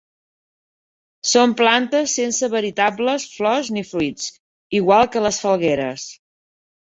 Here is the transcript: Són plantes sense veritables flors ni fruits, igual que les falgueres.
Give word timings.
Són 1.31 1.51
plantes 1.59 2.15
sense 2.19 2.49
veritables 2.53 3.27
flors 3.35 3.69
ni 3.77 3.85
fruits, 3.91 4.33
igual 4.79 5.13
que 5.17 5.23
les 5.27 5.43
falgueres. 5.45 6.09